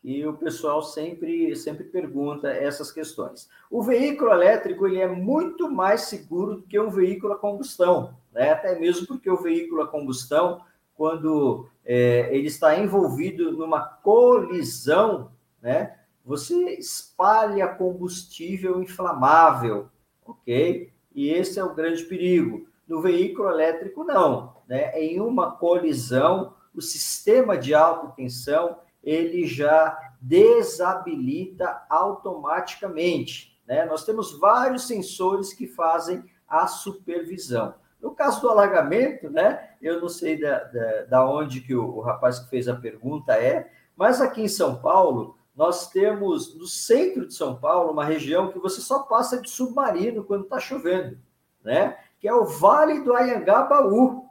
[0.03, 3.47] E o pessoal sempre, sempre pergunta essas questões.
[3.71, 8.51] O veículo elétrico ele é muito mais seguro do que um veículo a combustão né?
[8.51, 10.61] até mesmo porque o veículo a combustão,
[10.95, 15.97] quando é, ele está envolvido numa colisão, né?
[16.25, 19.89] você espalha combustível inflamável,
[20.25, 20.91] ok?
[21.13, 22.67] E esse é o grande perigo.
[22.87, 24.55] No veículo elétrico, não.
[24.67, 24.91] Né?
[24.99, 33.59] Em uma colisão, o sistema de alta tensão ele já desabilita automaticamente.
[33.67, 33.85] Né?
[33.85, 37.75] Nós temos vários sensores que fazem a supervisão.
[38.03, 39.69] No caso do alagamento, né?
[39.81, 43.33] Eu não sei da, da, da onde que o, o rapaz que fez a pergunta
[43.33, 48.51] é, mas aqui em São Paulo, nós temos no centro de São Paulo uma região
[48.51, 51.17] que você só passa de submarino quando está chovendo,
[51.63, 51.97] né?
[52.19, 54.25] Que é o Vale do Ayangabaú,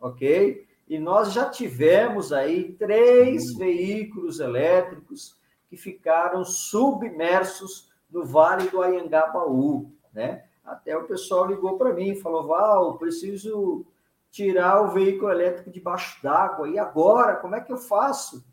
[0.00, 0.64] ok?
[0.86, 5.36] E nós já tivemos aí três veículos elétricos
[5.68, 10.44] que ficaram submersos no Vale do Ayangabaú, né?
[10.64, 13.84] Até o pessoal ligou para mim, falou: Val, preciso
[14.30, 16.68] tirar o veículo elétrico debaixo d'água.
[16.68, 18.44] E agora, como é que eu faço?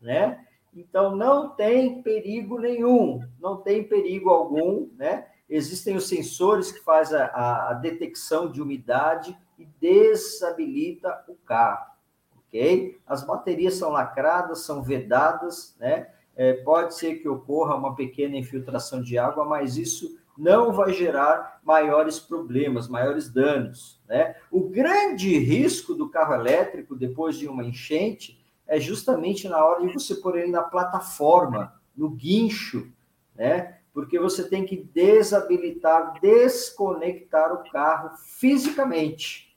[0.00, 0.44] Né?
[0.74, 5.26] Então, não tem perigo nenhum, não tem perigo algum, né?
[5.48, 11.90] Existem os sensores que fazem a, a detecção de umidade e desabilita o carro,
[12.36, 13.00] ok?
[13.04, 16.08] As baterias são lacradas, são vedadas, né?
[16.36, 21.60] É, pode ser que ocorra uma pequena infiltração de água, mas isso não vai gerar
[21.62, 24.00] maiores problemas, maiores danos.
[24.08, 24.34] Né?
[24.50, 29.92] O grande risco do carro elétrico depois de uma enchente é justamente na hora de
[29.92, 32.90] você pôr ele na plataforma, no guincho,
[33.34, 33.78] né?
[33.92, 39.56] Porque você tem que desabilitar, desconectar o carro fisicamente,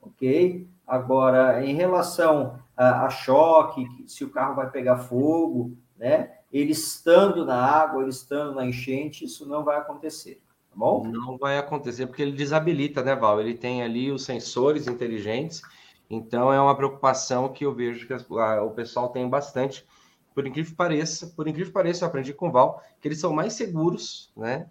[0.00, 0.68] ok?
[0.86, 6.37] Agora, em relação a, a choque, se o carro vai pegar fogo, né?
[6.52, 11.04] Ele estando na água, ele estando na enchente, isso não vai acontecer, tá bom?
[11.06, 13.40] Não vai acontecer porque ele desabilita, né, Val?
[13.40, 15.60] Ele tem ali os sensores inteligentes,
[16.08, 19.86] então é uma preocupação que eu vejo que o pessoal tem bastante.
[20.34, 23.20] Por incrível que pareça, por incrível que pareça, eu aprendi com o Val que eles
[23.20, 24.70] são mais seguros, né,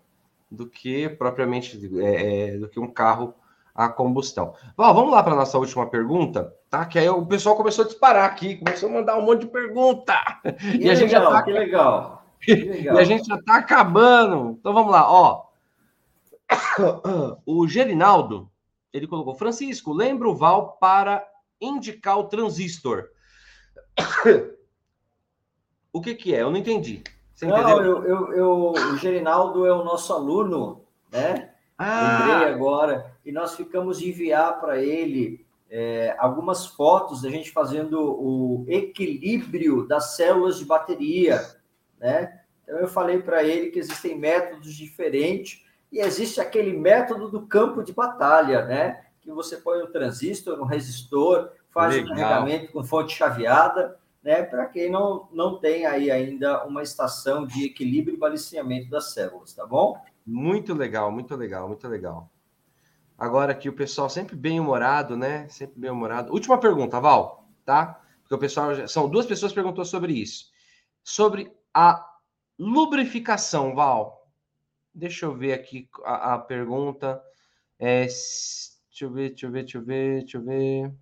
[0.49, 3.35] do que propriamente é, é do que um carro
[3.75, 4.55] a combustão.
[4.75, 6.86] Val, vamos lá para a nossa última pergunta, tá?
[6.86, 10.13] Que aí o pessoal começou a disparar aqui, começou a mandar um monte de pergunta.
[10.41, 11.43] Que e legal, a gente já tá...
[11.43, 12.25] que legal.
[12.41, 12.95] Que legal.
[12.97, 14.58] e a gente já está acabando.
[14.60, 15.47] Então vamos lá, ó.
[17.45, 18.49] O Gerinaldo,
[18.93, 21.25] ele colocou, Francisco, lembra o Val para
[21.60, 23.10] indicar o transistor.
[25.91, 26.41] o que que é?
[26.41, 27.03] Eu não entendi.
[27.34, 27.84] Você não, entendeu?
[27.84, 31.51] Eu, eu, eu, o Gerinaldo é o nosso aluno, né?
[31.77, 32.19] Ah.
[32.19, 33.15] Lembrei agora.
[33.25, 40.15] E nós ficamos enviar para ele é, algumas fotos da gente fazendo o equilíbrio das
[40.15, 41.41] células de bateria,
[41.99, 42.41] né?
[42.63, 47.84] Então eu falei para ele que existem métodos diferentes e existe aquele método do campo
[47.84, 49.06] de batalha, né?
[49.21, 52.12] Que você põe um transistor, um resistor, faz Legal.
[52.12, 54.43] um carregamento com fonte chaveada, né?
[54.43, 59.53] Para quem não, não tem aí ainda uma estação de equilíbrio e balanceamento das células,
[59.53, 59.97] tá bom?
[60.25, 62.30] Muito legal, muito legal, muito legal.
[63.17, 65.47] Agora aqui o pessoal sempre bem humorado, né?
[65.49, 66.32] Sempre bem humorado.
[66.32, 67.99] Última pergunta, Val, tá?
[68.21, 70.51] Porque o pessoal são duas pessoas perguntou sobre isso.
[71.03, 72.06] Sobre a
[72.60, 74.30] lubrificação, Val.
[74.93, 77.21] Deixa eu ver aqui a, a pergunta.
[77.80, 80.93] É, deixa eu ver, deixa eu ver, deixa eu ver, deixa eu ver.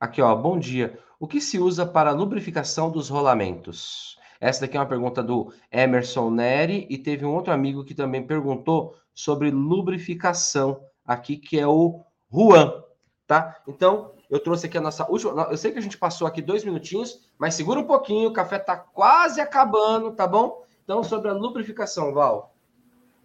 [0.00, 0.98] Aqui, ó, bom dia.
[1.18, 4.17] O que se usa para lubrificação dos rolamentos?
[4.40, 8.26] Essa daqui é uma pergunta do Emerson Neri e teve um outro amigo que também
[8.26, 12.84] perguntou sobre lubrificação aqui, que é o Juan,
[13.26, 13.60] tá?
[13.66, 15.48] Então, eu trouxe aqui a nossa última.
[15.50, 18.58] Eu sei que a gente passou aqui dois minutinhos, mas segura um pouquinho, o café
[18.58, 20.62] tá quase acabando, tá bom?
[20.84, 22.54] Então, sobre a lubrificação, Val.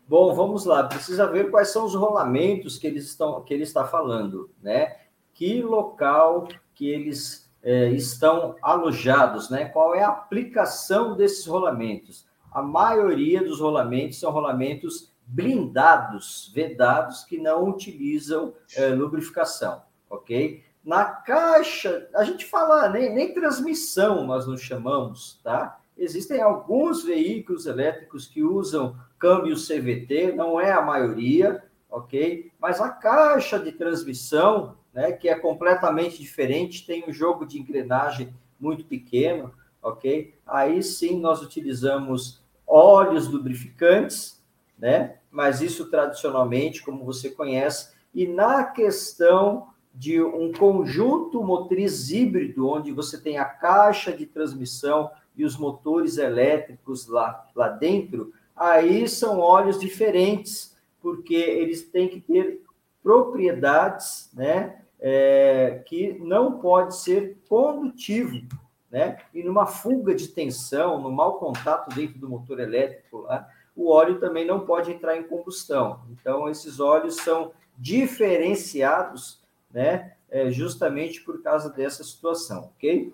[0.07, 0.83] Bom, vamos lá.
[0.83, 4.97] Precisa ver quais são os rolamentos que eles estão, que ele está falando, né?
[5.33, 9.65] Que local que eles é, estão alojados, né?
[9.65, 12.27] Qual é a aplicação desses rolamentos?
[12.51, 20.63] A maioria dos rolamentos são rolamentos blindados, vedados, que não utilizam é, lubrificação, ok?
[20.83, 25.79] Na caixa, a gente fala, nem, nem transmissão nós não chamamos, tá?
[25.97, 32.51] Existem alguns veículos elétricos que usam câmbio CVT, não é a maioria, ok?
[32.59, 38.33] Mas a caixa de transmissão, né, que é completamente diferente, tem um jogo de engrenagem
[38.59, 39.51] muito pequeno,
[39.81, 40.33] ok?
[40.45, 44.41] Aí sim nós utilizamos óleos lubrificantes,
[44.77, 45.17] né?
[45.31, 52.91] Mas isso tradicionalmente, como você conhece, e na questão de um conjunto motriz híbrido, onde
[52.91, 59.39] você tem a caixa de transmissão e os motores elétricos lá, lá dentro, aí são
[59.39, 62.63] óleos diferentes, porque eles têm que ter
[63.03, 64.82] propriedades, né?
[65.05, 68.47] É, que não pode ser condutivo,
[68.89, 69.17] né?
[69.33, 74.17] E numa fuga de tensão, no mau contato dentro do motor elétrico, lá, o óleo
[74.17, 75.99] também não pode entrar em combustão.
[76.09, 80.13] Então, esses óleos são diferenciados, né?
[80.29, 83.13] É, justamente por causa dessa situação, ok?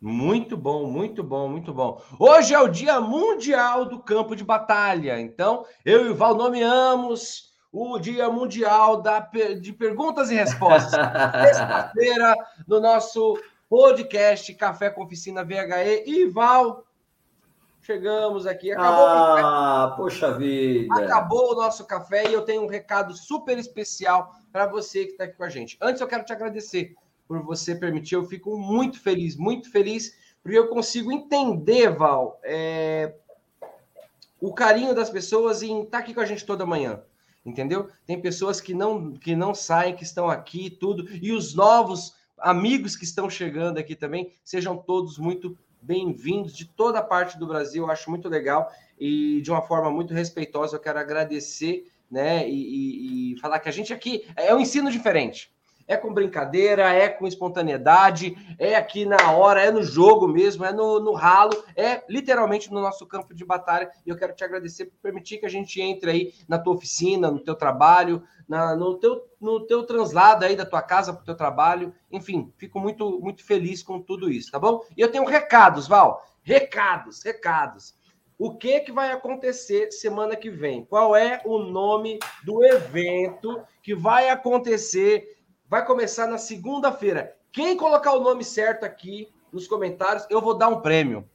[0.00, 2.02] Muito bom, muito bom, muito bom.
[2.18, 5.20] Hoje é o Dia Mundial do Campo de Batalha.
[5.20, 9.20] Então, eu e o Val nomeamos o Dia Mundial da,
[9.60, 10.92] de Perguntas e Respostas.
[11.44, 12.34] Sexta-feira,
[12.66, 13.38] no nosso
[13.68, 16.04] podcast Café com Oficina VHE.
[16.06, 16.84] E Val,
[17.82, 18.72] chegamos aqui.
[18.72, 20.94] Acabou ah, poxa vida.
[20.94, 25.24] Acabou o nosso café e eu tenho um recado super especial para você que está
[25.24, 25.76] aqui com a gente.
[25.80, 26.94] Antes, eu quero te agradecer
[27.26, 28.14] por você permitir.
[28.14, 33.14] Eu fico muito feliz, muito feliz, porque eu consigo entender, Val, é,
[34.40, 37.02] o carinho das pessoas em estar tá aqui com a gente toda manhã.
[37.44, 37.88] Entendeu?
[38.06, 42.96] Tem pessoas que não que não saem, que estão aqui, tudo, e os novos amigos
[42.96, 47.84] que estão chegando aqui também, sejam todos muito bem-vindos de toda a parte do Brasil,
[47.84, 52.52] eu acho muito legal e de uma forma muito respeitosa eu quero agradecer, né, e,
[52.52, 55.52] e, e falar que a gente aqui é um ensino diferente,
[55.88, 60.72] é com brincadeira, é com espontaneidade, é aqui na hora, é no jogo mesmo, é
[60.72, 63.90] no, no ralo, é literalmente no nosso campo de batalha.
[64.04, 67.30] E eu quero te agradecer por permitir que a gente entre aí na tua oficina,
[67.30, 71.24] no teu trabalho, na, no, teu, no teu translado aí da tua casa para o
[71.24, 71.94] teu trabalho.
[72.12, 74.84] Enfim, fico muito, muito feliz com tudo isso, tá bom?
[74.94, 76.22] E eu tenho recados, Val.
[76.42, 77.96] Recados, recados.
[78.38, 80.84] O que, que vai acontecer semana que vem?
[80.84, 85.37] Qual é o nome do evento que vai acontecer
[85.68, 87.36] vai começar na segunda-feira.
[87.52, 91.28] Quem colocar o nome certo aqui nos comentários, eu vou dar um prêmio.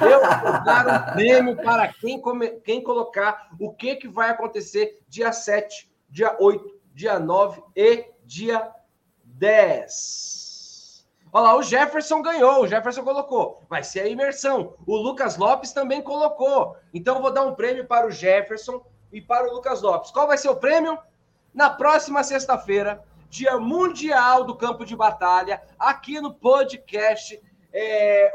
[0.00, 5.00] Eu vou dar um prêmio para quem, come, quem colocar o que, que vai acontecer
[5.06, 8.70] dia 7, dia 8, dia 9 e dia
[9.24, 11.06] 10.
[11.30, 13.60] Olha lá, o Jefferson ganhou, o Jefferson colocou.
[13.68, 14.74] Vai ser a imersão.
[14.86, 16.76] O Lucas Lopes também colocou.
[16.94, 18.80] Então, eu vou dar um prêmio para o Jefferson
[19.12, 20.12] e para o Lucas Lopes.
[20.12, 20.96] Qual vai ser o prêmio?
[21.52, 23.04] Na próxima sexta-feira,
[23.34, 28.32] Dia Mundial do Campo de Batalha, aqui no podcast é,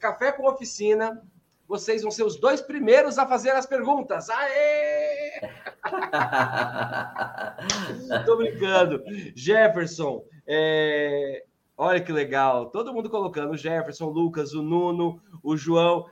[0.00, 1.22] Café com Oficina.
[1.68, 4.28] Vocês vão ser os dois primeiros a fazer as perguntas.
[4.28, 5.40] Aê!
[8.26, 9.04] Tô brincando.
[9.36, 11.44] Jefferson, é...
[11.76, 12.70] olha que legal.
[12.70, 13.52] Todo mundo colocando.
[13.52, 16.06] O Jefferson, o Lucas, o Nuno, o João.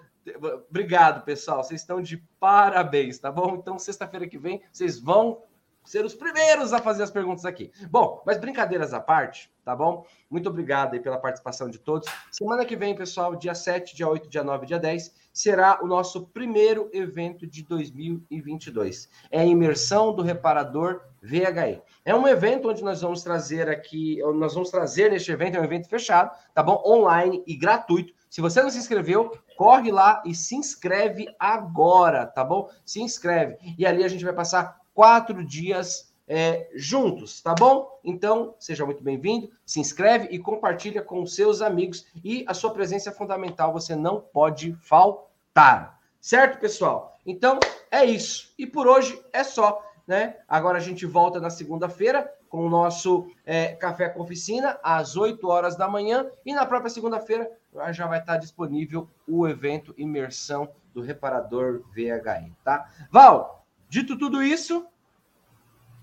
[0.70, 1.64] Obrigado, pessoal.
[1.64, 3.56] Vocês estão de parabéns, tá bom?
[3.56, 5.42] Então, sexta-feira que vem, vocês vão
[5.88, 7.72] ser os primeiros a fazer as perguntas aqui.
[7.90, 10.04] Bom, mas brincadeiras à parte, tá bom?
[10.30, 12.06] Muito obrigado aí pela participação de todos.
[12.30, 16.26] Semana que vem, pessoal, dia 7, dia 8, dia 9, dia 10, será o nosso
[16.26, 19.08] primeiro evento de 2022.
[19.30, 21.82] É a imersão do reparador VHE.
[22.04, 25.64] É um evento onde nós vamos trazer aqui, nós vamos trazer neste evento, é um
[25.64, 26.82] evento fechado, tá bom?
[26.84, 28.12] Online e gratuito.
[28.28, 32.68] Se você não se inscreveu, corre lá e se inscreve agora, tá bom?
[32.84, 33.56] Se inscreve.
[33.78, 38.00] E ali a gente vai passar quatro dias é, juntos, tá bom?
[38.02, 42.04] Então, seja muito bem-vindo, se inscreve e compartilha com seus amigos.
[42.24, 46.00] E a sua presença é fundamental, você não pode faltar.
[46.20, 47.16] Certo, pessoal?
[47.24, 47.60] Então,
[47.92, 48.52] é isso.
[48.58, 49.80] E por hoje é só.
[50.04, 50.34] Né?
[50.48, 55.46] Agora a gente volta na segunda-feira com o nosso é, Café com Oficina, às 8
[55.46, 56.26] horas da manhã.
[56.44, 57.48] E na própria segunda-feira
[57.92, 62.90] já vai estar disponível o evento Imersão do Reparador VHI, tá?
[63.12, 63.57] Val,
[63.88, 64.86] Dito tudo isso,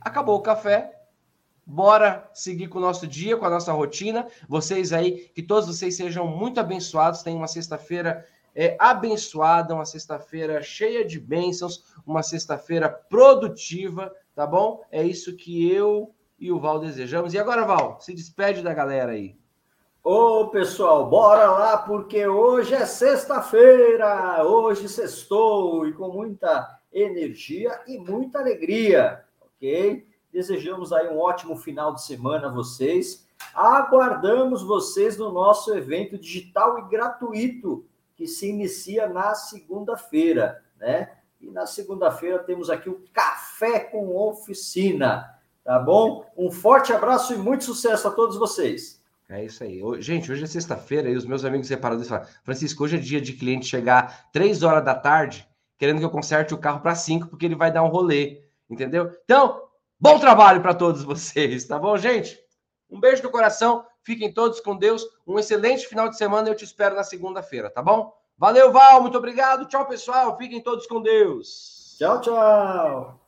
[0.02, 0.92] acabou o café.
[1.66, 4.28] Bora seguir com o nosso dia, com a nossa rotina.
[4.48, 7.24] Vocês aí, que todos vocês sejam muito abençoados.
[7.24, 8.26] Tenham uma sexta-feira
[8.56, 14.84] é, abençoada, uma sexta-feira cheia de bênçãos, uma sexta-feira produtiva, tá bom?
[14.92, 17.34] É isso que eu e o Val desejamos.
[17.34, 19.36] E agora, Val, se despede da galera aí.
[20.04, 27.98] Ô, pessoal, bora lá, porque hoje é sexta-feira, hoje sextou, e com muita energia e
[27.98, 30.08] muita alegria, ok?
[30.32, 33.28] Desejamos aí um ótimo final de semana a vocês.
[33.54, 37.86] Aguardamos vocês no nosso evento digital e gratuito
[38.16, 41.12] que se inicia na segunda-feira, né?
[41.42, 46.26] E na segunda-feira temos aqui o Café com Oficina, tá bom?
[46.38, 49.04] Um forte abraço e muito sucesso a todos vocês.
[49.28, 49.82] É isso aí.
[50.02, 53.34] Gente, hoje é sexta-feira e os meus amigos separados falam: Francisco, hoje é dia de
[53.34, 55.48] cliente chegar três horas da tarde
[55.78, 59.12] querendo que eu conserte o carro para 5, porque ele vai dar um rolê, entendeu?
[59.24, 59.62] Então,
[60.00, 62.40] bom trabalho para todos vocês, tá bom, gente?
[62.90, 66.64] Um beijo no coração, fiquem todos com Deus, um excelente final de semana, eu te
[66.64, 68.14] espero na segunda-feira, tá bom?
[68.38, 71.96] Valeu, Val, muito obrigado, tchau, pessoal, fiquem todos com Deus.
[71.98, 73.25] Tchau, tchau.